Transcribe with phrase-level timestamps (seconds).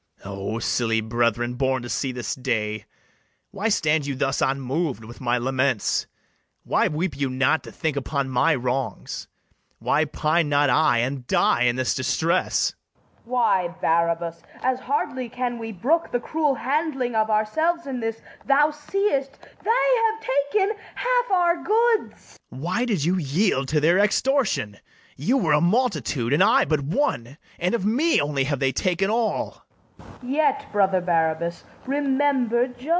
[0.23, 2.85] O silly brethren, born to see this day,
[3.49, 6.05] Why stand you thus unmov'd with my laments?
[6.63, 9.27] Why weep you not to think upon my wrongs?
[9.79, 12.75] Why pine not I, and die in this distress?
[12.75, 13.31] FIRST JEW.
[13.31, 18.69] Why, Barabas, as hardly can we brook The cruel handling of ourselves in this: Thou
[18.69, 22.37] seest they have taken half our goods.
[22.37, 22.39] BARABAS.
[22.63, 24.77] Why did you yield to their extortion?
[25.17, 29.09] You were a multitude, and I but one; And of me only have they taken
[29.09, 29.65] all.